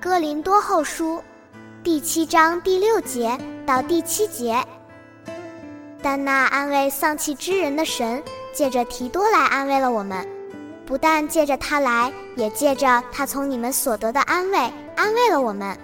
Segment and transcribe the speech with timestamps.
[0.00, 1.22] 哥林多后书
[1.84, 4.56] 第七章第六节到第七节，
[6.00, 10.26] 但那安慰丧气之人的神，借着提多来安慰了我们，
[10.86, 15.78] 不但借着他来，也借着他从你们所得的安慰，安慰了我们，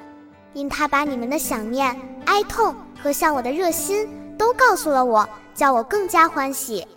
[0.54, 1.94] 因他把你们的想念、
[2.24, 6.88] 哀痛和向我的热心，都告诉了我，叫我更加欢喜。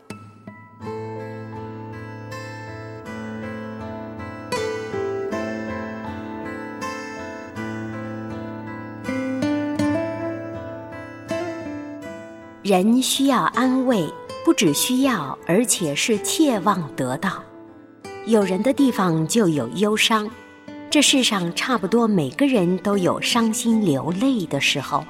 [12.69, 14.07] 人需要安慰，
[14.45, 17.43] 不只需要，而且是切望得到。
[18.27, 20.29] 有人的地方就有忧伤，
[20.87, 25.03] 这世上差不多每个人都有伤心流泪的时候。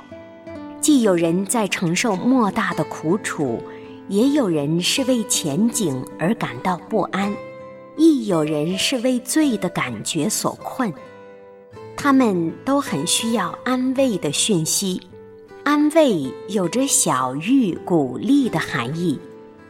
[0.79, 3.61] 既有人在承受莫大的苦楚，
[4.07, 7.35] 也有人是为前景而感到不安，
[7.97, 10.93] 亦有人是为罪的感觉所困。
[11.97, 15.01] 他们都很需要安慰的讯息。
[15.69, 19.19] 安慰有着小玉鼓励的含义，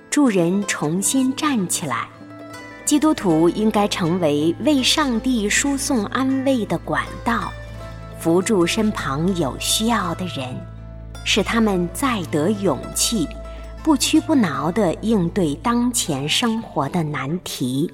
[0.09, 2.07] 助人重新站起来。
[2.85, 7.51] 基督徒应该成为为上帝输送安慰的管道，
[8.17, 10.55] 扶助身旁有需要的人，
[11.25, 13.27] 使他们再得勇气，
[13.83, 17.91] 不屈不挠地应对当前生活的难题。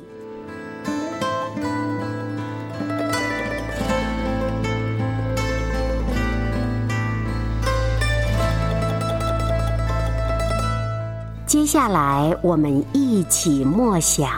[11.56, 14.30] 接下来，我们一起默想《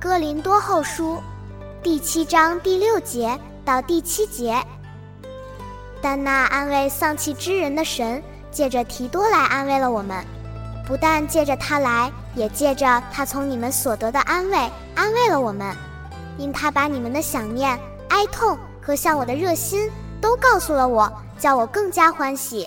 [0.00, 1.16] 哥林多后书》
[1.82, 4.56] 第七章第六节到第七节。
[6.00, 10.24] 但那安慰丧气之人的神，借着提多来安慰了我们，
[10.86, 14.56] 不但借着他来，也借着他从你们所得的安慰，
[14.94, 15.76] 安慰了我们，
[16.38, 17.78] 因他把你们的想念、
[18.08, 19.90] 哀痛和向我的热心，
[20.22, 22.66] 都告诉了我，叫我更加欢喜。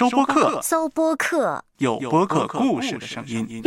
[0.00, 3.62] 收播客，搜播客，有播客故事的声音。